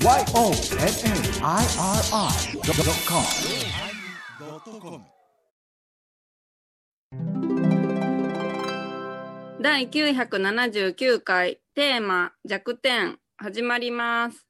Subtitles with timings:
[0.00, 0.28] YONNIRI.com
[9.60, 14.46] 第979回テーマ弱点始まります。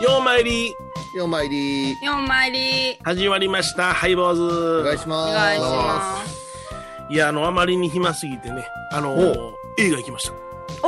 [0.00, 0.74] ようまいり
[1.14, 1.94] ようまいり。
[1.96, 2.98] 4枚り。
[3.02, 3.92] 始まりました。
[3.92, 4.42] ハイボーズ。
[4.42, 5.34] おお願いします。
[5.34, 7.12] 願いします。
[7.12, 8.64] いやあのあまりに暇すぎてね。
[8.90, 9.52] あのお。
[9.78, 10.34] 映画行きました。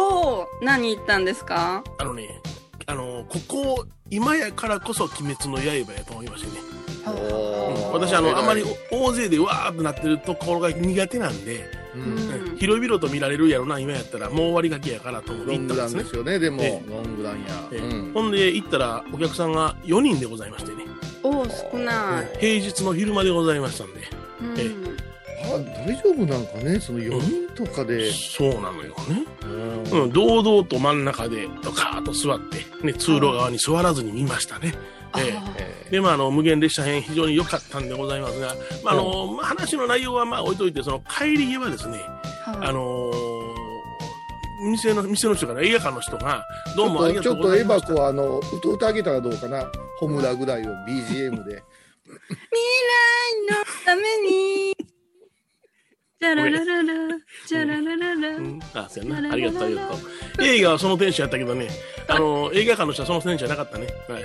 [0.00, 1.84] おお何言ったんですか？
[1.98, 2.40] あのね
[2.86, 6.62] あのここ今やからこそ「鬼滅の刃」やと思いましてね、
[7.06, 7.92] おー。
[7.92, 12.54] 私あのあまり大勢でわーっとなってるところが苦手なんで、ううん。
[12.54, 14.28] ん広々と見られるやろな今やったら。
[14.28, 16.02] もう終わりがけやからと思って行ったんですね。
[16.02, 16.62] ですよねでも。
[16.62, 17.68] えロングランや。
[17.72, 17.78] ええ。
[17.78, 18.12] うん。
[18.12, 20.84] ほんで行ったらお客さんが4人でございましてね、
[21.22, 22.38] おお少ない。
[22.38, 24.00] 平日の昼間でございましたんで。
[24.42, 24.54] うん。
[24.58, 24.93] えあ
[25.58, 28.10] 大丈夫なんかねその4人とかで。
[28.10, 29.24] そうなのよね。
[29.42, 34.74] うんうん、堂々と真ん中でドカーッと座って、ね、通路側に座らずに見ましたね。
[35.16, 35.38] え
[35.88, 35.90] え。
[35.90, 42.68] で、まあ、あの、無限列車編非常に良かったんでございますが、まあ、あの、まあ話の内容はまあ置いといて、その帰り際ですね、ーはい。
[42.68, 43.64] あのー
[44.64, 46.44] 店の、店の人から映画館の人が、
[46.76, 47.92] どうもありがちょっととうございました。
[47.92, 49.70] エバコあの歌歌あげたらどうかな。
[49.98, 51.62] ホムラぐらいを BGM で。
[52.06, 52.52] 未
[52.86, 54.93] 来のために。
[56.24, 58.36] じゃらららら、じゃらららら。
[58.36, 59.32] うん、あ、そうやな。
[59.32, 59.94] ありがとう、ありがと。
[59.94, 59.98] う。
[60.42, 61.68] 映画はそのテンションやったけどね、
[62.08, 63.86] あの、 映画館の人はそのテンションなかったね。
[64.08, 64.22] はい。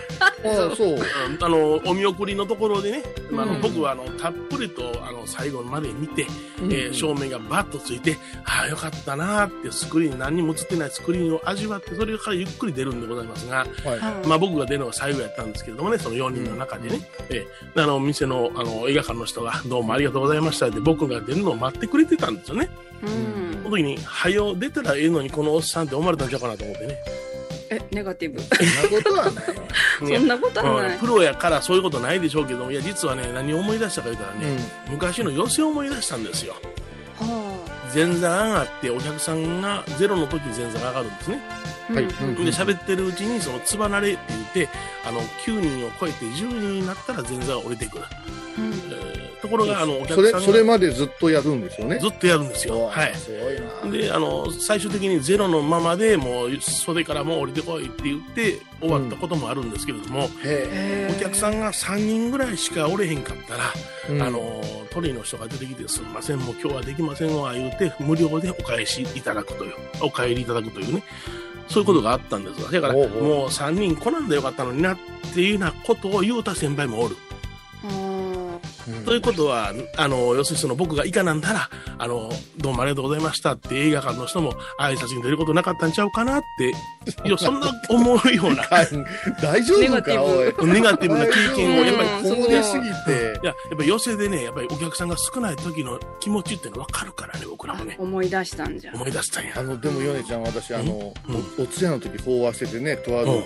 [0.57, 0.87] ああそう。
[0.93, 1.43] うん。
[1.43, 3.61] あの、お見送りのところでね、まああのうん。
[3.61, 6.25] 僕はあの、たっぷりと、あの、最後まで見て、
[6.61, 6.71] うん。
[6.71, 13.65] えー照明がバッとついて、ああ、よかったなーってスクリーン、何にも映ってないスクリーンを味わって、それからゆっくり出るんでございますが、
[14.25, 22.69] まあ僕が出るのが最後やったんですけれどもね、その4人の中でね、えあの、店の、あの、映画館の人が、どうもありがとうございましたって、僕が出るのを待ってくれてたんですよね。
[23.01, 26.97] うんその時に、はよ出たらええのに、このおっさんって思われたんちゃうかなと思ってね。
[27.69, 28.41] え、ネガティブ。
[28.41, 29.45] そんなことはない
[29.99, 30.99] そんなことはないうん。
[30.99, 34.57] プロやからそういうことないでしょうけども、いや、実はね、何を思い出したか言ったらね、
[34.89, 36.55] 昔の寄せを思い出したんですよ。
[37.19, 37.59] は
[37.93, 41.41] 前座上がってお客さんがゼロの時前座が上がるんですね。
[41.91, 41.93] あ。
[41.93, 44.69] はいうんで、喋ってるうちにそのつばなれって言って、
[45.05, 48.03] あの、9人を超えて10人になったら前座が降りてくる。
[48.57, 49.18] うんえ
[49.49, 52.85] ころが、あの、おそれ客さんがそれまでずっとやるんですよねずっとやるんですよ。
[52.87, 53.15] はい。
[53.15, 63.73] すごいなで、あの、最終的にゼロのままでもう袖からもう降りてこいって言って終わったこともあるんですけれども、へへーお客さんが3人ぐらいしかおれへんかったら、
[64.09, 64.61] えうんあの、
[64.91, 71.03] トリの人が出てきて、すみません、もう今日はできませんわ、言うて、無料でお返しいただくという、お帰りいただくというね、
[71.67, 72.71] そういうことがあったんですわ。
[72.71, 73.05] だから、もう
[73.47, 74.97] 3人来なんでよかったのになっ
[75.33, 77.15] ていうようなことを言うた先輩もおる。
[79.05, 86.69] ということは、あの、要するにその僕が以下なんだら、あの、どうもありがとうございましたって映画館の人も挨拶に出ることなかったんちゃうかなって、
[87.27, 88.87] いや、そんな思うような、 はい。
[89.41, 90.67] 大丈夫かおい。
[90.67, 97.95] ネガティブな経験をやっぱりすぎていや、やっぱり寄せでね、やっぱりお客さんが少ない時の気持ちっていうの分かるからね、僕らもね。
[97.99, 98.91] 思い出したんじゃ。
[98.91, 98.95] ん。
[98.95, 99.53] 思い出したんや。
[99.57, 101.35] あのでもヨネちゃん私あの、うん？
[101.59, 103.43] おお通夜の時法話しててねとあるうん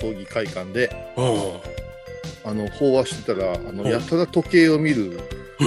[0.00, 1.24] 葬儀会館で、うん。
[2.44, 5.18] あの法話してたらあの、うんやたら時計を見る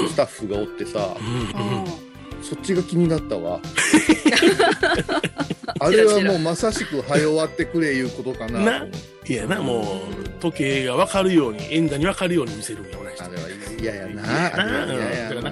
[0.10, 1.82] スタッフがおってさ、うん。
[1.82, 2.08] うん。
[2.44, 3.60] そっちが気になったわ
[5.86, 8.88] あれはもうまさしく「早終わってくれ」いうことかなな、
[9.30, 13.28] いやな、もう、時計が分かるように、演座に分かるように見せるような人あ。
[13.28, 13.42] れは
[13.80, 14.86] 嫌やなな
[15.42, 15.52] な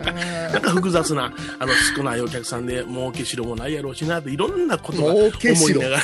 [0.50, 6.04] なんか複雑な、あの、少ないお客さんで、儲けしろもないやろうしなって、いろんなことが儲けしろ思いながら、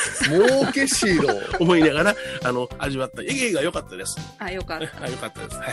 [0.60, 3.22] 儲けしろ 思いながら、あの、味わった。
[3.22, 4.18] 映画が良かったです。
[4.38, 5.06] あ、よかった。
[5.06, 5.56] あ良かったです。
[5.58, 5.68] はい。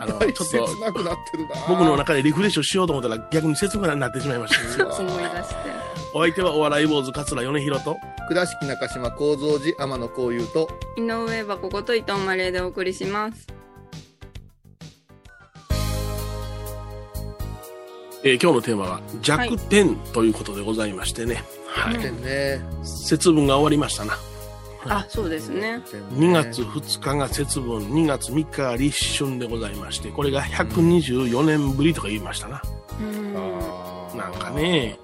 [0.00, 4.86] あの、大ちょっ切と、なくなってるな僕の中でリフレッシュしようと思ったら逆に切なくなってしまいました。
[4.98, 5.83] 思い出して。
[6.16, 7.96] お相手はお笑い坊主桂米広と、
[8.28, 13.48] 倉敷中島幸三寺天野幸雄と井上箱こと伊藤マレーでお送りします。
[18.22, 21.42] えー今日のテーマは弱点ということでございましてね。
[21.66, 21.98] はい。
[21.98, 24.16] でね節分が終わりましたな。
[24.86, 25.82] あ、そうですね。
[26.12, 32.62] 2月2日が節分、2月3日が立春でございまして、これが124年ぶりとか言いましたな。
[33.00, 33.34] うん。
[34.16, 34.96] なんかね。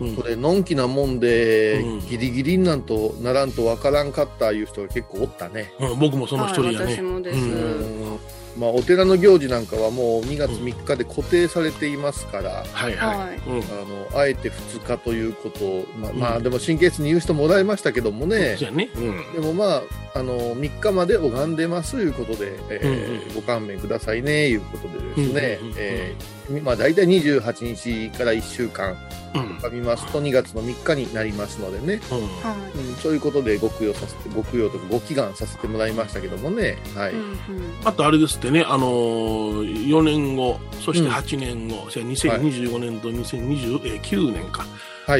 [0.00, 0.16] うん。
[0.16, 2.06] これのんきなもんで、うん。
[2.06, 6.76] ギリギリになんとならんとわからんかったいう人が結構おったね、うん僕もその一人やね。
[6.78, 7.38] はい私もです。
[7.38, 8.12] うん。
[8.12, 8.18] うん。
[8.58, 13.18] まあ、お寺の行事なんかはもう2月3日で固定されていますから、はいはい。
[13.18, 13.36] はい。
[13.46, 13.58] うん。
[13.58, 18.56] あのあえて2日ということを、まあうんまあでも神経質に言う人もおられましたけどもね。
[18.58, 18.88] そう、やね。
[18.94, 19.32] うん。
[19.34, 19.82] でもまあ
[20.16, 23.34] あの3日まで拝んでますいうことで、えーうんうん。
[23.34, 28.96] ご勘弁くださいねいうことでですね、うんうんうんえーまあ、大体28日から1週間
[29.34, 29.58] うん。
[29.58, 32.18] 拝みますと2月の3日になりますのでね、うん。
[32.38, 37.12] はうん、そういうことでご供養させてご供養とかご祈願させてもらいましたけどもね、はい。
[37.12, 37.14] い。
[37.14, 37.36] うんうん。
[37.84, 44.68] あとあれですってね、あのー、4年後、そして8年後、それ2025年と2029年か、はい、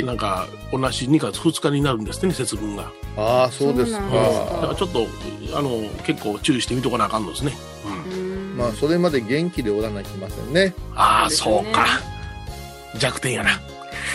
[0.05, 2.91] なんか同じ2月2日になるんですってね、節分が。
[3.17, 5.07] ああそうですそうなんだかからちょっと、
[5.57, 7.57] あの、結構注意してみとかなあかんのですね。
[7.85, 8.13] うん。
[8.13, 8.23] う
[8.55, 10.75] んまあそれまで元気でおらなきませんね。
[10.95, 11.85] ああ、そうですね。
[12.99, 13.51] 弱点やな。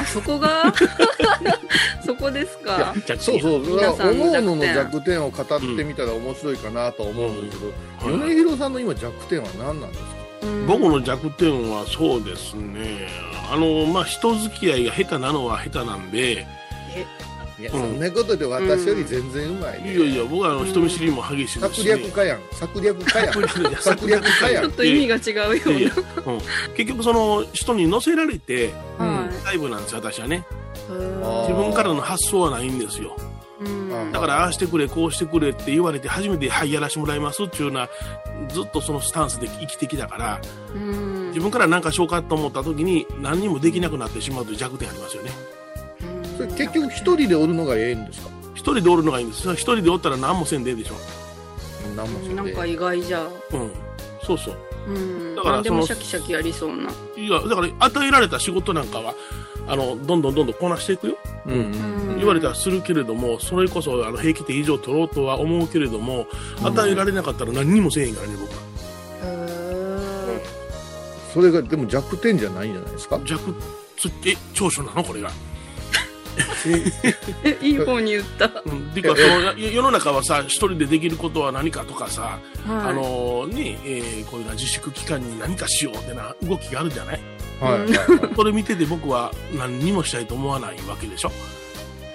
[0.02, 0.74] あそこが？
[2.06, 2.94] そこですか？
[2.96, 3.54] 弱点やそうそう。
[3.56, 7.66] おのおのの弱点弱点を語ってみたら面白いかなと思うんですけ
[8.08, 8.20] ど、うん。
[8.22, 10.08] 米広さんの今弱点は何なんですか？
[10.16, 10.21] うん
[10.68, 13.08] 僕の弱点はそうですね。
[13.52, 16.48] あの、まあ、人付き合いが下手なのは下手なんで、
[17.60, 17.80] いや、うん。
[17.80, 21.88] そんなことで私より全然うまいね、いやいや、僕はあの人見知りも激しいです策。
[21.88, 22.40] 略家やん。
[22.54, 23.34] 策略家やん。
[23.34, 24.64] 策略策略家やん。
[24.64, 25.92] ちょっと意味が違うよいやいや
[26.26, 26.40] うん。
[26.76, 30.46] 結局その人に乗せられてうなはタイプなんですよ私はね。
[30.90, 33.16] 自分からの発想はないんですよ。
[33.18, 33.31] うん
[34.12, 37.90] だからああしてくれこうしてくれって言われて初めてはいやらしてもらいますっていうような
[38.50, 40.42] ずっとそのスタンスで生きてきたから
[40.76, 41.28] うん。
[41.30, 45.32] 自分から何かしようかと思った時に何にもできなくなってしまうという弱点ありますよね。
[46.38, 48.30] それ結局一人でおるのがええんですか？
[48.56, 49.52] 一人でおるのがいいんです。
[49.54, 50.96] 一人でおったら何もせんでええでしょ。
[51.96, 53.24] 何もせんでなんか意外じゃ。
[53.54, 53.72] うん
[54.26, 54.56] そうそう。
[54.88, 55.36] うん。
[55.36, 56.92] だから何でもシャキシャキやりそうな。
[57.18, 59.14] いやだから与えられた仕事なんかは
[59.68, 61.18] あのどんどんどんどんこなしていくよ。
[61.46, 61.54] うん。
[61.54, 61.58] う
[62.16, 62.18] ん。
[62.18, 66.28] 言われたらするけれども、それこそあの平気点以上取ろうとは思うけれども、
[66.64, 68.58] 与えられなかったら何にもせえへんからね、僕は。
[69.24, 70.44] へ
[71.34, 73.20] それがでも弱点じゃないんじゃないですか？
[73.24, 73.56] 弱、
[73.98, 75.04] つえ、長所なの？
[75.04, 75.32] これが。
[77.44, 78.46] えいい方に言った。
[78.66, 78.82] うん。
[78.94, 82.96] ていうか、その、や世の中はさ、一人でできることは何かとかさ、あはい。
[82.96, 87.20] のね、えーこういうな自粛期間に何かしようってな動きがあるじゃない？
[87.60, 88.36] はい。
[88.36, 91.32] それ見てて僕は何にもしたいと思わないわけでしょ？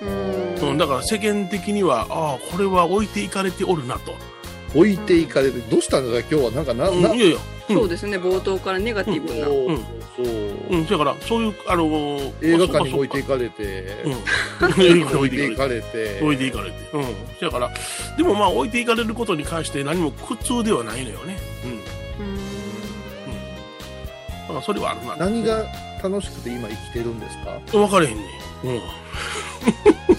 [0.03, 0.69] うん。
[0.71, 4.15] うん、だから世間的には、ああ、これは置いていかれておるなと。
[4.77, 9.77] 置いていかれてどうしたんだ今日はなんかな、なうんいやいや、うんそうですね冒頭からネガティブなそううん
[10.17, 10.27] そう、
[10.71, 13.63] うん、だから、そういう、あのー映画館に置いていかかれて、
[14.05, 14.13] うん。
[14.13, 14.15] 映
[14.61, 16.77] 画館に置いていかれて 置いていかれて。
[16.93, 17.05] うん。
[17.41, 17.71] だから、
[18.17, 21.37] でもまあ置いていかれることに関して何も苦痛ではないのよね。
[21.65, 21.71] うん。
[21.71, 21.79] うん。
[21.79, 21.81] う
[22.35, 22.37] ん
[24.43, 25.17] だからそれはあるな。
[25.17, 25.67] 何が
[26.03, 27.59] 楽しくて今生きてるんですか？
[27.73, 28.27] 分かれへんねん。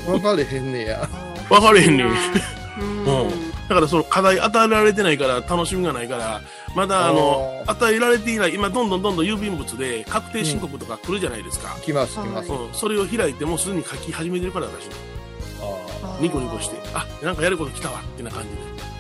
[0.05, 1.07] 分かれへんねや
[1.49, 2.03] 分かれへんね
[3.67, 6.41] だからその課題与えられてないから楽しみがないから、
[6.75, 11.77] まだあの、あ与えられていない、今どんどんどんどん郵便物で確定申告とか来るじゃないですか。
[11.81, 12.73] 来ます来ます、はうん。
[12.73, 14.89] それを開いてもうすでに書き始めてるから私。
[16.03, 18.55] あニコニコして、あ、なんかやること来たわ、ってな感じで。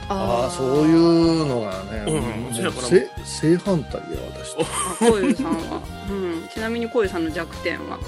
[0.09, 0.55] あー。
[0.57, 2.53] そういうのがね、うん。
[2.53, 4.01] そやから正正反対や
[4.33, 4.55] 私。
[4.55, 4.65] とあ
[4.99, 7.99] こういうさんは、うん、ちなみにこういうさんの弱点は？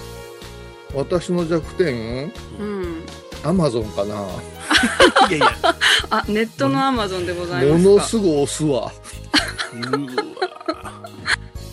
[0.94, 2.32] 私の弱点？
[2.60, 3.06] うん
[3.44, 4.16] アマゾンかな。
[5.30, 5.48] いやいや、
[6.10, 7.90] あネットのアマゾンでございもますか。
[7.92, 8.92] のすごい押すわ。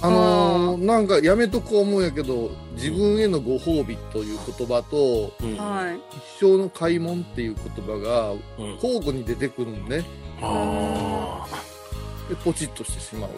[0.03, 5.57] あのーなんかやめとこう思うんやけど自分へのご褒美という言葉とうん。
[5.57, 5.97] はい。
[6.39, 8.75] 一生の買い物っていう言葉がうん。
[8.75, 10.05] 交互に出てくるんね。
[10.43, 11.47] あ
[12.29, 13.33] でポチッとしてしまうっ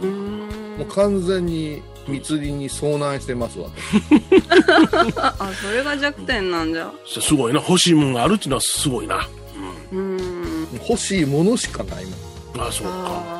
[0.00, 0.12] ていう。
[0.12, 0.78] うーん。
[0.78, 3.68] もう完全に密林に遭難してますわ、
[5.16, 6.92] ああそれが弱点なんじゃあ。
[7.06, 7.60] すごいな。
[7.60, 9.28] 欲しいもんがあるっていうのはすごいな。
[9.92, 12.14] うん欲しいものしかないもん
[12.54, 12.60] うん。
[12.60, 12.92] ああ、そうか。
[12.96, 13.34] あ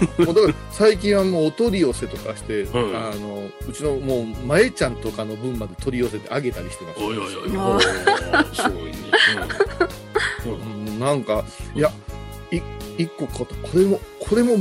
[0.24, 7.56] もうだから最近はもうお取り寄せとかして、んあのうちのもう前ちゃんとかの分まで取り寄せてあげたりしてますおいおいおい。
[7.56, 8.92] あおーすごいね。
[10.46, 11.90] うんなんかいや
[12.50, 12.60] い
[12.98, 14.56] 一個買ったこれもこれも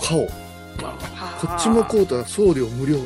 [0.00, 0.28] 買おう
[0.90, 2.98] こっちも買うたら送料無料。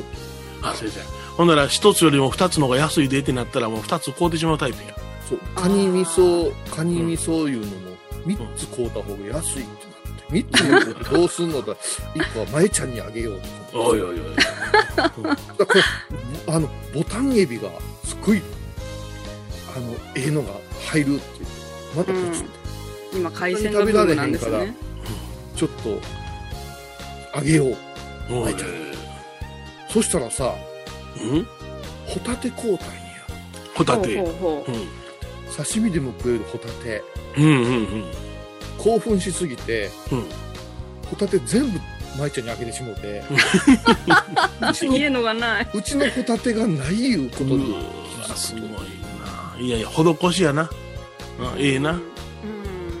[0.61, 1.01] あ、先生。
[1.35, 4.95] ほんなら一つよりも二つの方が安いでってなったらもう二つ買うてしまうタイプや。
[5.29, 5.39] そう。
[5.55, 9.85] カニ味噌カニ味噌いうのも3つ買うた方が安いって
[10.33, 10.57] なって。
[10.57, 11.75] 3つも買うてどうすんのだ。
[12.15, 13.41] 1個は前ちゃんにあげよう
[13.71, 14.17] とおいおいおい。
[14.95, 15.73] だからこ
[16.47, 17.69] あのボタンエビが
[18.03, 18.41] すごい
[19.75, 20.53] あのええのが
[20.89, 21.47] 入るっていう。
[21.95, 22.43] またこっち、
[23.13, 23.19] うん。
[23.21, 24.75] 今海鮮の部分なんですね。
[25.55, 25.99] ちょっと
[27.37, 27.75] あげよう
[29.89, 30.53] そしたらさ
[31.21, 31.47] うん？
[32.05, 32.93] ホタテ買うたんや
[33.75, 34.15] ホタテ。
[35.55, 37.03] 刺身でも食えるホタテ
[37.37, 37.53] うんうんう
[37.99, 38.03] ん。
[38.77, 40.25] 興奮しすぎてうん。
[41.09, 41.79] ホタテ全部
[42.17, 43.23] 舞ちゃんにあげてしもうて
[44.91, 47.75] 家のがないうちのホタテがないいうことに
[48.35, 48.77] すごいな。
[49.59, 50.63] いやいや、施しやな。
[51.39, 51.91] あええな。
[51.91, 51.99] うん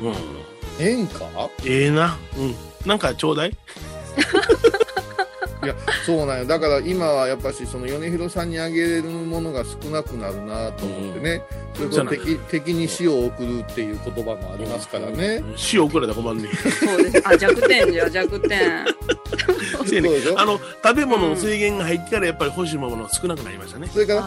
[0.09, 0.85] うん。
[0.85, 1.25] 演歌
[1.65, 2.17] ええな。
[2.37, 2.55] うん。
[2.85, 3.55] なんかちょうだい
[5.63, 6.45] いや、そうなんよ。
[6.45, 11.41] だから今はやっぱし、その米広さんにあげれるものが少なくなるなと思ってね。
[11.73, 15.43] それこそ敵敵に死を送るっていう言葉もありますからね。
[15.55, 16.47] 死を送られたら困んねん。
[16.55, 17.27] そうです。
[17.27, 18.85] あ、弱点じゃ、弱点。
[19.85, 20.39] せやねそうでしょ？
[20.39, 23.89] あの、食べ物の制限が入ってからやっぱり欲しいものが少なくなりましたね。
[23.91, 24.21] それから、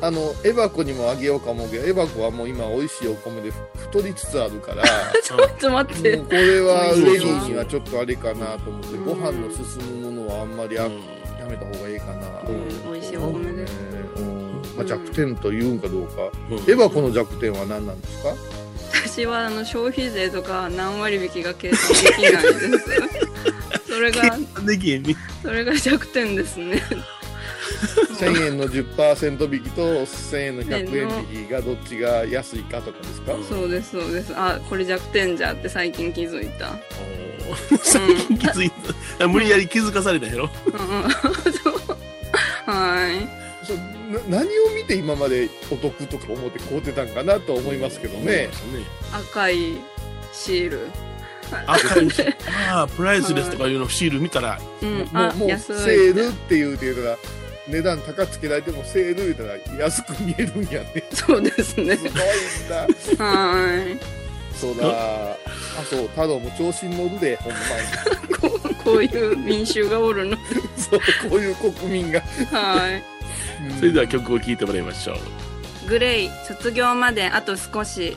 [0.00, 4.86] ああの、エバコにもあげようか思うけど、エバコはもう今美味しいお米で太りつつあるから、ー
[5.22, 6.16] ちょっと待って。
[6.18, 10.92] これはレギーにはちょっとあれかなと思って、うんご飯の進むものはあんまりや,、うん
[11.38, 12.28] やめた方がいいかな。
[12.48, 13.72] うん美味しいお米です。
[14.16, 16.30] うんまあ、弱点と言うんかどうか。
[16.50, 18.34] うんエバコの弱点は何なんですか？
[19.04, 22.84] 私はあの消費税とか何割引きが計算できないです。
[23.88, 24.38] それが。
[25.42, 26.82] それが弱点ですね。
[28.18, 33.32] 1000円の10%引きと1000円の100円引きがどっちが安いかとかですか？
[33.48, 34.32] そうです、そうです。
[34.36, 36.76] あ、これ弱点じゃって最近気づいた。
[37.82, 38.70] 最近気づい
[39.18, 39.28] た。
[39.28, 40.50] 無理やり気づかされたやろ。
[40.66, 41.02] うんうん
[42.66, 43.66] はい。
[43.66, 43.76] そう
[44.30, 48.48] な何を見て今までお得とか思って買うてたんかなと思いますけどね。
[49.12, 49.76] 赤い
[50.32, 50.90] シール。
[51.66, 52.22] 赤いし、
[52.70, 55.76] ああ、プライスレスとかいうのシール見たら、うん、もあう、もう安い。
[55.78, 57.16] セールって言うて言うたら、
[57.68, 61.04] 値段高つけられてもセール言うたら安く見えるんやね。
[61.12, 62.04] そうですねす。
[62.04, 63.24] ごいんだ。
[63.24, 64.18] はい。
[64.58, 64.84] そうだ。
[64.88, 65.36] あ、
[65.88, 68.58] そう、太郎も調子に乗るで、ほんまに。
[68.58, 70.36] こう、こういう民衆がおるの。
[70.76, 72.20] そう、こういう国民が。
[72.50, 73.02] はい。
[73.78, 75.88] それでは曲を聴いてもらいましょう。
[75.88, 78.16] グレイ、卒業まであと少し。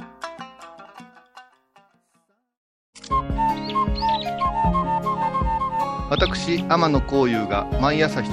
[6.21, 8.31] 私天野幸雄が毎朝7時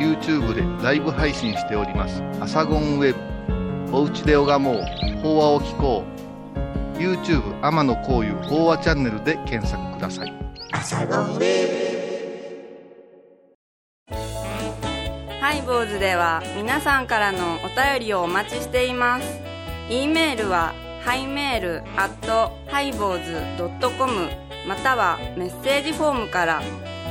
[0.00, 3.20] に YouTube でライブ配信しております「アサゴンウェブ」
[3.94, 4.82] 「おうちで拝もう。
[5.22, 6.04] 法話を聞こ
[6.96, 10.32] う」YouTube 天野幸雄法話チャンネルで検索ください。
[15.38, 19.26] 拝、ボーズでは皆さんからのお便りをお待ちしています。
[19.90, 20.72] e メールは
[21.04, 24.30] ハイメールアットハイボーズドットコム。
[24.66, 26.62] またはメッセージフォームから。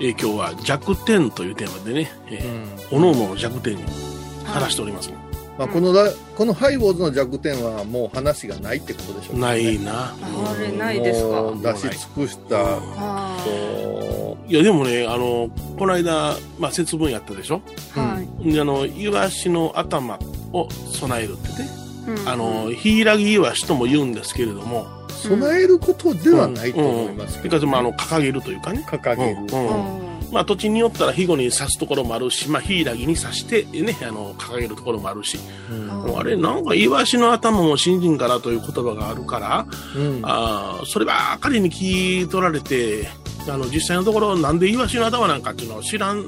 [0.00, 3.82] えー今日は弱点というテーマでね、えーおのおのの弱点に
[4.44, 5.12] 話しております。
[5.58, 9.40] まあ、このラ、このハイボーズの弱点はもう話がないってことでしょうね。
[9.40, 10.14] ないな。
[10.14, 11.52] あれないですか？
[11.72, 12.78] 出し尽くした。
[14.46, 14.54] い。
[14.54, 17.60] や、でもね、あの、この間、まあ、節分やったでしょ？
[17.90, 18.52] はい。
[18.52, 20.16] であの、イワシの頭
[20.52, 21.68] を備えるってね。
[22.06, 22.28] うん。
[22.28, 24.86] あの、ヒイラギイワシとも言うんですけれども、
[25.22, 28.84] 備えることではないと思いますけど、それから、まあ、あの、掲げるというかね。
[28.86, 29.36] 掲げる。
[29.52, 29.68] うん。
[29.68, 30.08] うん。
[30.32, 35.38] まあ、土地によったら、肥後に刺すところもあるし、まあ、ヒイラギに刺して、ね、あの、掲げるところもあるし、
[36.16, 40.20] あれ、なんか、イワシの頭も新人からという言葉があるから、うん。
[40.22, 43.08] あーそればっかりに聞い取られて、
[43.48, 46.24] あの、実際のところ、なんでイワシの頭なんかっていうのは知らん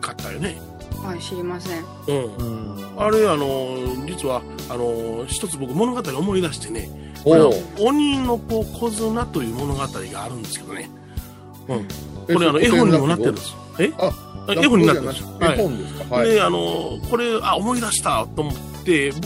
[0.00, 0.60] かったよね。
[1.02, 1.84] はい、知りません。
[2.06, 2.36] うん。
[2.36, 6.88] うんあれ、あの、実は、あの、一つ僕物語思い出してね、
[7.24, 10.90] 鬼の子小綱という物語があるんですけどね。
[11.68, 11.88] うん。
[12.28, 13.54] えこれ、あの、絵本にもなってるんです。
[13.78, 13.92] え？
[13.98, 14.12] あ、
[14.50, 15.24] 絵本になってるんです。
[15.24, 15.58] はい。
[15.58, 16.14] 絵本ですか？
[16.16, 16.28] はい。
[16.28, 18.60] で、あの、これ、あ、思い出したと思って、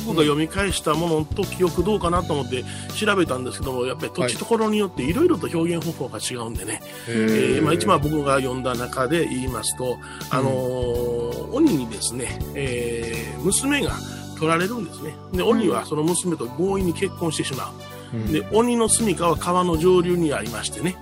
[0.06, 2.64] 僕が読み返したものと記憶どうかなと思って
[2.98, 6.80] 調べたんですけども、やっぱり土地ところによっていろいろと表現方法が違うんでね。
[7.08, 9.98] えーまあ、一番僕が読んだ中で言いますと、
[10.30, 13.92] あのー鬼にですね、えー娘が
[14.36, 15.14] 取られるんですね。
[15.32, 17.68] で、鬼はその娘と強引に結婚してしまう。
[18.12, 18.32] うん。
[18.32, 20.96] で、鬼の住処は川の上流にありましてね、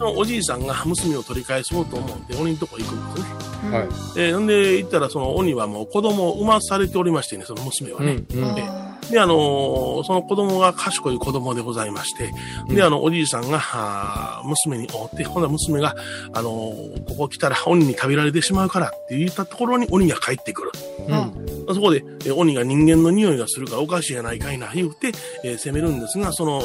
[0.00, 0.18] うん。
[0.18, 3.22] おじいさんが娘を取り返そうと思って鬼のとこ行くんです
[3.62, 3.78] ね。
[3.78, 3.88] はい。
[4.16, 8.22] えーんで、行ったらその鬼はもう子供を産まされておりましてね、その娘はね。
[8.32, 8.58] うんうん。
[8.58, 12.30] えで、あのーその子供が賢い子供でございまして、
[12.68, 15.94] で、あの、おじいさんが、あー娘に会って、ほな娘が、
[16.34, 20.72] あのーここ来たら鬼に食べられてしまうからって言ったところに鬼が帰ってくる。
[21.08, 21.74] うん。
[21.74, 26.60] そこで、えー鬼が人間の匂いがするからおかしいやないかいな、言うて、えー責めるんですが、その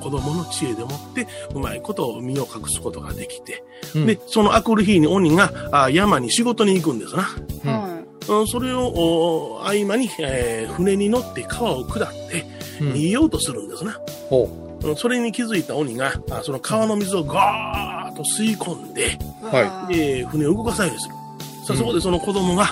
[0.00, 3.64] 子供の知恵でもって、うまいことを身を隠すことができて、
[3.94, 7.22] うんで、そのあくる日に鬼があー山に仕事に行くんですな。
[7.22, 7.88] は
[8.28, 12.46] うんそれをお合間に、えー船に乗って川を下って
[12.80, 13.98] うん逃げようとするんですな。
[14.28, 14.48] ほ
[14.82, 21.14] うんそれに気づいた鬼が、あその川の水をガーッと吸い込んで、はで船を動かさようとする。
[21.66, 22.66] さあそこでその子供が、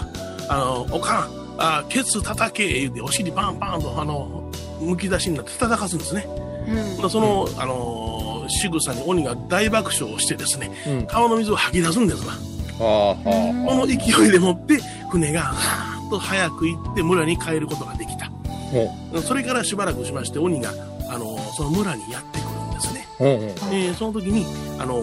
[0.49, 4.50] あの、おかん、あケツ叩け、言うて、お尻パンパンと、あの、
[4.81, 6.27] むき出しになって叩かすんですね。
[6.69, 12.35] うんまあその、あの、仕草に鬼が大爆笑をしてですね、ううん川の水を吐き出すんですわ。
[12.79, 13.17] こ
[13.75, 13.95] の勢
[14.29, 14.79] いでもって、
[15.11, 18.31] 船が、ガーッと早く行って村に帰ることができた。
[19.23, 20.73] それからしばらくしまして、鬼が、
[21.09, 23.07] あの、その村にやってくるんですね。
[23.21, 24.47] えーその時に、
[24.79, 25.03] あの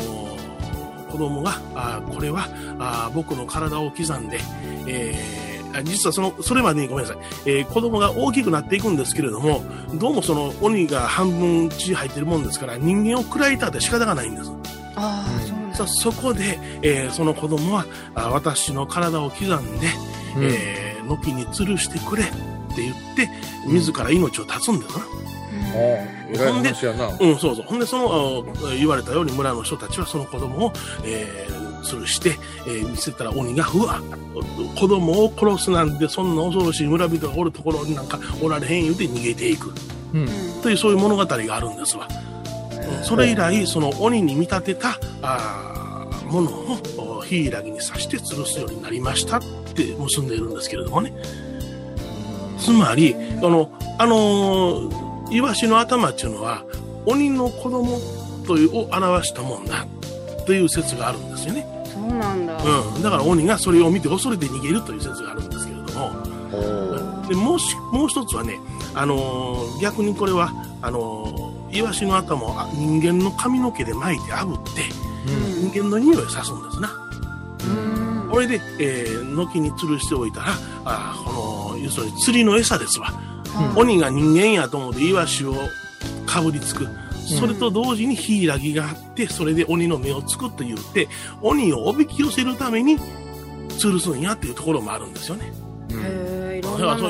[1.12, 2.48] 子供が、あーこれは
[2.80, 4.40] あー僕の体を刻んで、
[4.88, 5.47] えーあ
[5.84, 9.64] 実はその、それまでにごめんなさい、えー子供が大きくなっていくんですけれども、
[9.96, 14.52] どうもその鬼が半分血入ってるもんですから、人間を食らいたって仕方がないんです。
[14.96, 19.48] ああそうなんださあそこで、えーその子供は、あ私の体を刻ん
[19.80, 19.88] で、
[20.36, 22.26] うんえー軒に吊るしてくれっ
[22.76, 23.30] て言って、
[23.66, 25.04] 自ら命を絶つんですな。
[25.04, 27.66] ああえらい話やなうん、そうそう。
[27.66, 30.74] ほんで、その、あ言われたように村の人たちはその子供を、
[31.06, 34.02] えー、吊るして、えー見せたら鬼が、うわ、
[34.76, 39.74] 子供を殺すなんて、そんな恐ろしい村人がおるところになんかおられへん言うて逃げていく。
[40.14, 40.28] うん
[40.62, 42.08] という、そういう物語があるんですわ。
[42.10, 42.14] う
[43.02, 46.78] んそれ以来、その鬼に見立てた、あーものを、
[47.20, 49.42] おヒイラギに刺して吊るすようになりましたっ
[49.76, 51.14] て結んでいるんですけれどもね。
[52.60, 56.63] つまり、あの、あのーイワシの頭っていうのは、
[57.06, 58.00] 鬼の子供
[58.46, 59.86] というを表したもんだ
[60.48, 61.68] という説があるんですよね。
[61.94, 63.04] そうなんだうん。
[63.04, 68.58] だから鬼がそれを見て恐れて逃げるという説があるんですけれども、でもうしもう一つはね、
[68.96, 74.84] あのー逆にこれはあのーイワシの頭をあ人間の髪の毛で巻いて炙って
[75.70, 76.90] 人間の匂いを刺すんですな。
[77.66, 80.46] うんこれで、えー、軒に吊るしておいたら
[80.86, 83.12] あーこの要するに釣りの餌ですわ。
[83.76, 85.54] 鬼が人間やと思ってイワシを
[86.26, 86.88] かぶりつく。
[87.28, 91.08] それと同時にヒイラギがあって、それで鬼の目をつくと言って、
[91.42, 92.98] 鬼をおびき寄せるために
[93.80, 95.52] 吊るすんやっていうところもあるんですよね。
[95.92, 96.37] へー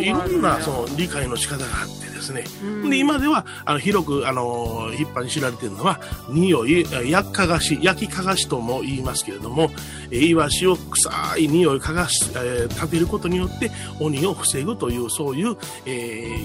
[0.01, 2.43] いろんなその理解の仕方があってですね。
[2.63, 5.99] うんで、今では、あの、広く、あの、一般に知られているのは、
[6.29, 9.69] 匂い、焼きかがし、焼きかがしとも言いますけれども、
[10.09, 15.91] えーイワシを臭い匂いかがし、えー立てることによって、鬼を防ぐという、そういう、え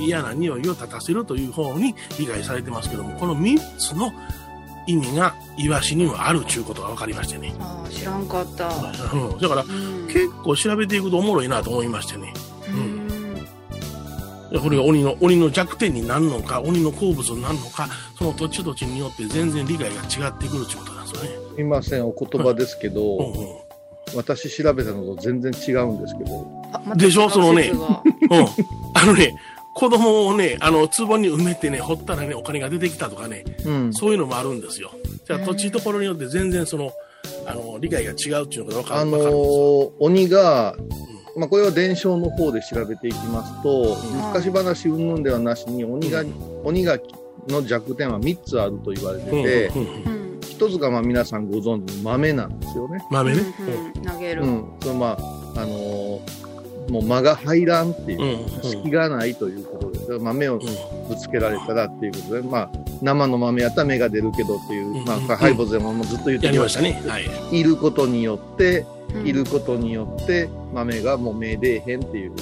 [0.00, 4.12] ー嫌な匂いを立たせるという方に理解されてますけども、この三つの
[4.86, 7.54] 意味が、イワシにはあるということが分かりましてね。
[7.60, 8.68] あー知らんかった
[9.12, 12.34] うん、だから、うん結構調べていくとおもろいなと思いましてね。
[14.52, 17.88] うんこれが鬼の、鬼の弱点になるのか、鬼の好物になるのか、
[18.18, 21.30] その土地土地によって全然理解が違ってくるということなんですよね。
[21.54, 23.32] すいませんお言葉ですけど、うん。
[23.32, 23.62] うん
[24.14, 26.46] 私調べたのと全然違うんですけど。
[26.72, 27.30] あまたでしょ？
[27.30, 27.82] そのね違うん。
[28.94, 29.34] あのね、
[29.74, 33.94] 子供をね、あの、壺に埋めてね、掘ったらね、お金が出てきたとかね、うん。
[33.94, 34.90] そういうのもあるんですよ。
[35.26, 36.92] じゃあ土地ところによって全然その、
[37.46, 39.00] あの、理解が違うっていうのが分かる。
[39.00, 39.40] あの分かるんですよ。
[39.40, 40.76] ー鬼が、
[41.36, 43.96] まあ、これは伝承の方で調べていきますと、
[44.28, 46.24] 昔話云々ではなしに鬼が、
[46.64, 46.98] 鬼が
[47.48, 49.70] の弱点は3つあると言われてて、
[50.48, 53.04] 一つがまあ皆さんご存知の豆なんですよね。
[53.10, 53.40] 豆ね。
[53.94, 54.64] うん投げるうん。
[54.80, 56.11] そのまあ、あのー
[56.88, 58.44] もう間が入らんっていうう、ん。
[58.44, 58.62] うん。
[58.62, 60.60] 隙がないということで、だから豆をうん
[61.08, 67.00] ぶつけられたらっていうことで、まあ、生の豆やったら芽が出るけどっていう、うんまあ、ハイボーズでもずっと言ってやりましたね。
[67.06, 67.28] はい。
[67.50, 68.80] いることによって、
[69.14, 72.32] うんいることによって、豆がもう芽出えへんっていう。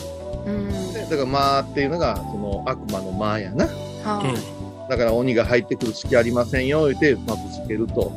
[0.47, 3.67] うんでだから、まあっていうのが、その悪魔のまあやな。
[4.05, 8.13] はいだから鬼が入ってくる隙ありませんよ、言って、まあ、ぶつけると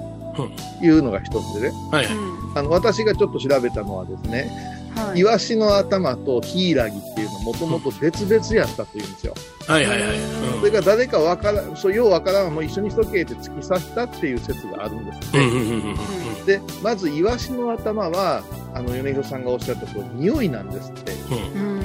[0.81, 1.75] いうのが一つでね。
[1.91, 2.05] はい。
[2.07, 4.51] うんあの、私がちょっと調べたのはですね、
[4.95, 9.33] はいイワシの頭とヒイラギっていうのもともと別々やったというんですよ。
[9.67, 10.17] はいはいはい。
[10.59, 15.39] それが誰かわからん、そう、ようわからん、もう一緒にしとけって突き刺したっていう説があるんですって。
[15.39, 15.95] うんうんうん
[16.39, 21.11] うんで、まずイワシの頭は、あの、米広さんがおっしゃったとおり、匂いなんですって。
[21.55, 21.83] うん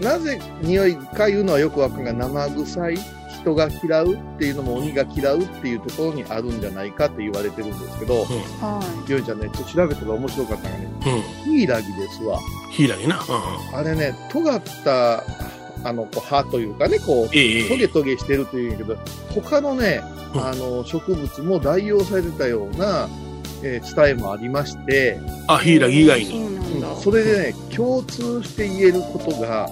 [0.00, 2.98] なぜ匂いかいうのはよくわかんないが、生臭い、
[3.42, 10.88] 人が嫌うっていうのも鬼が嫌うっていうところにあるんじゃないかって言われてるんですけど、はヨイちゃんね、ちょっと調べたら面白かったのがね、
[11.44, 11.52] うん。
[11.52, 12.38] ヒイラギですわ。
[12.70, 13.18] ヒイラギな。
[13.18, 13.22] う
[13.74, 15.24] あれね、尖った、
[15.84, 18.96] あの、こう葉というかね、こう、トゲトゲしてるというんやけど、
[19.34, 20.02] 他のね、
[20.34, 23.08] うんあの、植物も代用されてたような、
[23.64, 26.80] えー伝えもありまして、あ、ヒイラギ以外そうに。
[26.80, 26.96] なんだ。
[26.96, 29.68] それでね、共通して言えることが、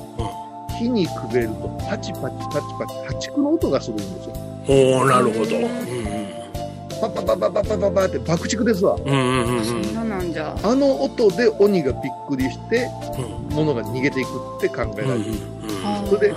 [0.81, 4.35] 火にくべるとパチパチパチパチ、破竹の音がするんですよ。
[4.69, 5.57] おおなるほど。
[5.57, 6.31] うん
[7.01, 8.95] パパパパパパパパって爆竹ですわ。
[8.95, 9.05] うん。
[9.05, 9.65] うんうんうんうん。
[9.65, 10.55] そんななんじゃ。
[10.63, 12.89] あの音で鬼がびっくりして、
[13.19, 15.25] うん物が逃げていくって考えられる。
[15.83, 16.35] はそれで、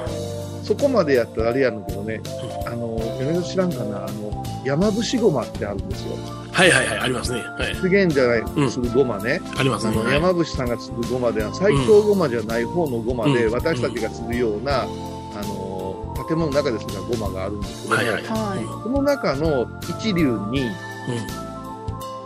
[0.64, 2.22] そこまでやったらあれやんのけどね、
[2.66, 6.16] あの、米津知らんかな、あの、山伏ごまってあるんですよ。
[6.54, 7.40] はいはいはい、ありますね。
[7.40, 7.76] はい。
[7.76, 9.42] 出現じゃない、うんするごまね。
[9.58, 9.94] ありますね。
[9.94, 18.24] あの、はい山伏さんがするごまでは、最強ごまじゃない方のごまで、うん私たちがするような、あの、建物の中ですがごまがあるんですけども、はいはい。
[18.24, 19.68] はその中の
[20.00, 20.72] 一流に、うん。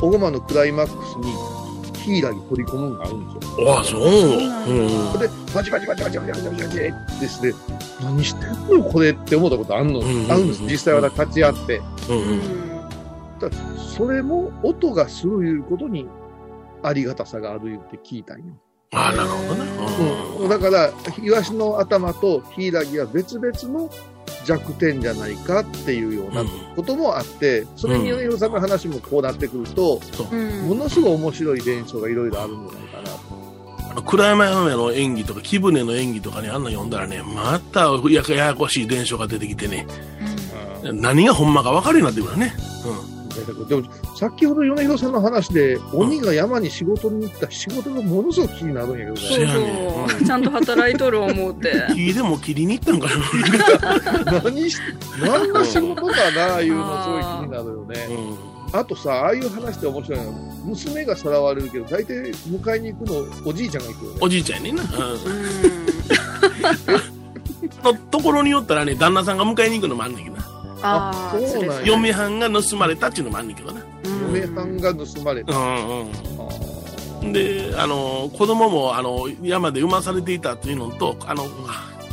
[0.01, 1.33] おごまのクライマックスに、
[2.03, 3.73] ヒイラギ取り込むのがあるんですよ。
[3.73, 4.01] ああ、そう。
[4.01, 5.19] うん。
[5.19, 6.75] で、バチバチバチバチバチバチバチバチ
[7.21, 7.53] ですね、
[8.03, 10.61] 何してんのこれって思ったことあんの、うんあるんです。
[10.63, 11.81] 実際私立ち会って。
[12.09, 12.76] うん
[13.45, 13.49] い。
[13.49, 13.75] ううん。
[13.75, 13.79] ん。
[13.79, 16.09] それも音がするいうことに
[16.83, 18.45] ありがたさがある言って聞いたんよ。
[18.91, 19.71] ああ、なるほどね。
[20.39, 23.89] うん、だから、イワシの頭とヒイラギは別々の
[24.45, 26.43] 弱点じゃないかっていうような
[26.75, 29.99] こともあって、それに米広さんの話もこうなってくると、
[30.31, 33.91] うんものすごい面白い伝承がいろいろあるんじゃないかなと。
[33.91, 39.85] あの暗山嫁の演技とか、木舟の演技とかね、あんな読んだらね、またやややこしい伝承が出てきてね、
[40.93, 42.53] 何がほんまか分かるようになってくるね。
[43.45, 43.83] でも、
[44.15, 49.35] 先ほど米広さんの話で、鬼が山に仕事に行った仕事がものすごく気になるんやけどそうね。
[49.35, 50.23] せやねそう。
[50.25, 51.69] ちゃんと働いとる思うて。
[51.71, 51.95] うん。
[51.95, 53.07] 木でも切りに行ったんか
[54.33, 54.41] な。
[54.43, 54.77] 何し、
[55.21, 58.07] 何の仕事かな、いうのすごい気になるよね。
[58.73, 58.79] うん。
[58.79, 60.31] あとさ、ああいう話って面白いの
[60.65, 64.17] 娘がさらわれるけど、大体迎えに行くのおじいちゃんが行くよね。
[64.21, 64.83] おじいちゃんやねんな。
[64.83, 65.17] うんうん。
[67.83, 70.56] のところによったらね、旦那さんが迎えに行くのもあんねんけどな。
[70.81, 73.81] ああ、そうなんや嫁はんが盗まれたっていうのもあんねんけどな。
[74.27, 75.55] 嫁はんが盗まれた。
[75.55, 76.11] うん
[77.21, 77.33] うん。
[77.33, 81.45] で、あの、子供も、あの、山で産まされていたというのと、あの、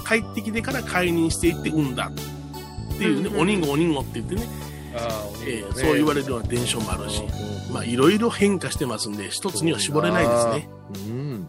[0.07, 2.11] 帰ってきてから解任していって産んだ
[2.95, 4.47] っていうね、うんうんおにんごおにんごって言ってね、
[4.97, 7.23] ああえーそう言われるような伝承もあるし、
[7.73, 10.69] まあ、いろいろ変化してますんで、一つには絞れないですね。
[10.95, 11.49] うん。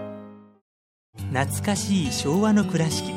[1.31, 3.13] 懐かしい昭和の倉敷。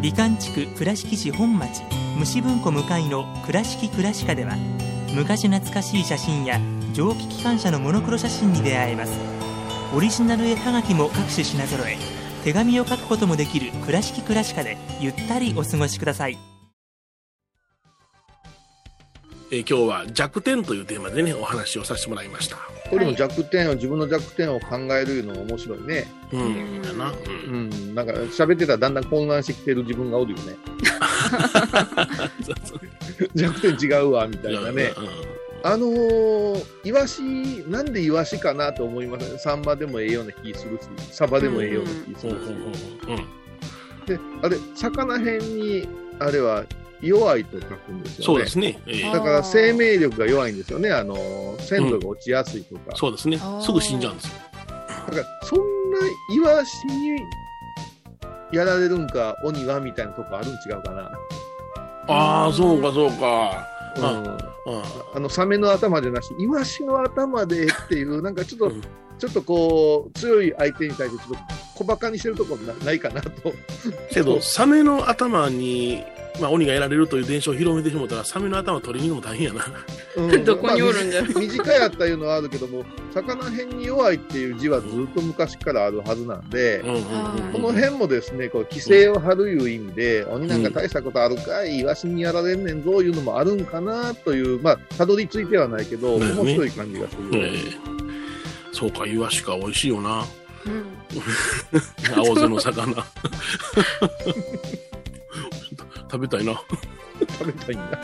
[0.00, 1.82] 美観地区倉敷市本町
[2.16, 4.56] 虫文庫向かいの「倉敷倉歯科」では
[5.12, 6.60] 昔懐かしい写真や
[6.92, 9.12] 蒸気機関車のモノクロ写真に出会えます。
[9.94, 11.96] オリジナル絵はがきも各種品揃え
[12.44, 16.51] 手紙を書くこともできる「倉敷倉歯科」でゆったりお過ごしください。
[19.54, 22.56] えー今日は弱点というテーマでね、お話をさせてもらいました。
[22.88, 26.06] これも弱点を、自分の弱点を考えるのが面白いね。
[26.32, 27.10] うん、だな。
[27.10, 27.14] う。
[27.46, 27.94] うんん。
[27.94, 30.56] なんか喋ってたらだんだん混乱してきてる自分がおるよね。
[33.34, 34.94] 弱点違うわ、みたいなね。
[34.96, 35.32] うん
[35.64, 37.22] あのー、イワシ、
[37.68, 39.38] なんでイワシかなと思いますね。
[39.38, 42.48] サンマでもええような気するし、サバでもええような気すうんるし。
[44.06, 45.86] で、あれ、魚辺に、
[46.18, 46.64] あれは
[47.02, 48.24] 弱いと書くんですよね。
[48.24, 48.80] そうですね。
[48.86, 50.90] えーだから生命力が弱いんですよね。
[50.90, 52.96] あのー、鮮度が落ちやすいとか。
[52.96, 53.38] そうですね。
[53.60, 54.32] すぐ死んじゃうんですよ。
[55.08, 55.64] だから、そんな
[56.34, 57.20] イワシに
[58.52, 61.10] やられるんか、鬼はみたいなとこあるん違うかな。
[62.08, 63.66] ああ、そうか、そうか。
[63.96, 64.24] うん。
[64.24, 64.38] うん
[65.14, 68.82] あの、サメの頭じゃなし、イワシの頭でっていう、なんかちょっと、うん
[69.22, 73.54] ちょっとこう、強い相手に対してちょっと小馬鹿にしてるところなないかなと。
[74.10, 76.02] けど、サメの頭に、
[76.40, 79.64] まあ、鬼がやられるという伝承を広めてしもたら、サメの頭取りに行くのも大変やな。
[80.16, 87.02] うん どこにおるんじゃまあ短いやったいうのはあるけども、魚辺に弱いっていう字はずっと昔からあるはずなんで、うんうんうん
[87.52, 97.50] この辺もですね、こう規制を張るいう意味で、鬼なんか大したことあるかい、イワシにやられんねんぞいうのもあるんかなという、まあ、たどり着いてはないけど、面白い感じがするよね。
[97.54, 98.01] ええ
[98.72, 100.24] そうか、イワシか、美味しいよな。
[100.66, 100.84] うん
[102.16, 103.04] 青背の魚。
[106.10, 106.60] 食べたいな。
[107.38, 108.00] 食べたいんだ。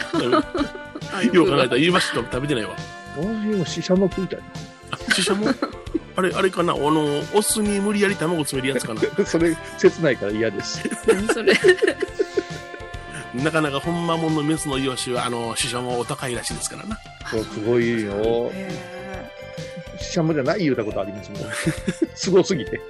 [1.33, 2.71] よう考えたら言いました食べてないわ。
[3.17, 3.25] 私
[3.59, 4.41] もシシャモ食いたい。
[4.91, 5.47] あ、シシャモ？
[6.17, 6.73] あれ、あれかな？
[6.75, 10.83] あの、お酢に無理やり卵詰めるやつかな それ、切ないから嫌です。
[11.07, 11.55] 何それ？
[13.35, 16.99] なかなかほんまもんのメスのイワシは、あの、シシャモお高いらしいですからな。
[17.29, 18.51] すごいよ。
[20.09, 21.40] シシャモじゃない言うたことありますもん。
[22.16, 22.81] すごすぎて。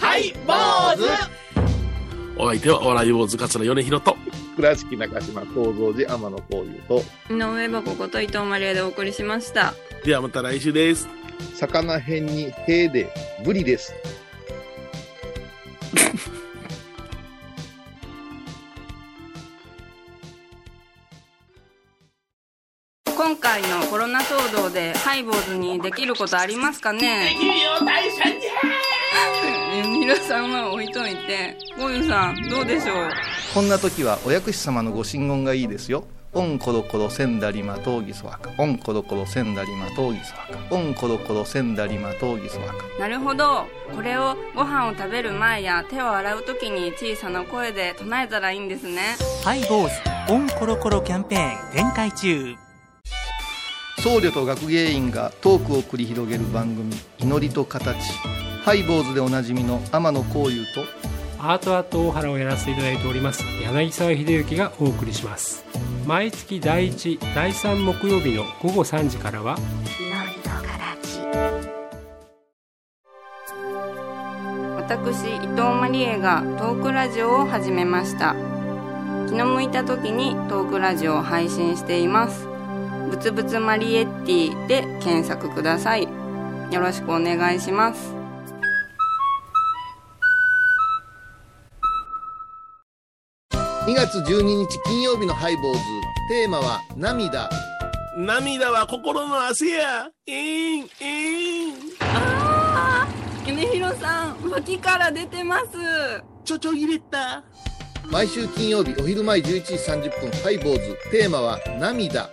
[0.00, 0.54] はい、坊
[0.96, 4.16] 主お相手は、お笑い坊主桂米広と、
[4.54, 9.74] 倉敷中島幸三寺天野幸雄と、井上箱こと伊藤マリエでお送りしました。
[10.04, 11.08] ではまた来週です。
[11.56, 13.12] 魚辺に兵で
[13.44, 13.92] ブリです。
[25.04, 27.34] ハイボーズにできることありますかね？
[27.38, 33.10] きるよ、大社じ皆さんは置いといて、ゴユさんどうでしょう？
[33.54, 36.04] こんな時はお薬師様のご神言がいいですよ。
[36.34, 38.50] オンコロコロセンダリマトウギソワカ。
[38.58, 40.74] オンコロコロセンダリマトウギソワカ。
[40.74, 42.74] オンコロコロセンダリマトウギソワカ。
[43.00, 43.66] なるほど。
[43.94, 49.16] これをご飯を食べる前や手を洗う時に小さな声で唱えたらいいんですね。
[49.42, 52.54] ハイボーズオンコロコロキャンペーン展開中
[54.02, 57.96] 僧侶と学芸員がトークを繰り広げる番組「祈りと形」
[58.64, 60.84] ハイボーズでおなじみの天野幸雄と
[61.40, 65.64] アートアート大原をやらせていただいております柳沢秀幸がお送りします。
[66.06, 69.58] 毎月第1第3木曜日の午後3時からは
[74.76, 78.34] 私伊藤マリエがトークラジオを始めました。
[79.28, 82.47] 気の向いた時にトークラジオを配信しています
[83.08, 88.18] ぶつぶつマリエッティで検索くださいよろしくお願いします
[93.88, 95.80] 2月12日金曜日のハイボーズ。
[96.28, 97.48] テーマは涙。
[98.18, 100.10] 涙は心の汗や。
[100.26, 101.72] えーん、えーん。
[102.02, 103.08] あ
[103.98, 105.66] さん脇から出てます
[106.44, 107.42] ちょちょ入れた。
[108.10, 110.98] 毎週金曜日お昼前11時30分ハイボーズ。
[111.10, 112.28] テーマは涙。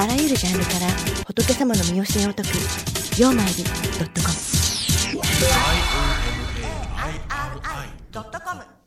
[0.00, 0.86] あらゆるジャンルから
[1.26, 2.50] 仏様の身教えを解く
[3.20, 3.64] 「曜マイル
[3.98, 4.34] ドットコム」
[8.12, 8.77] ドットコム。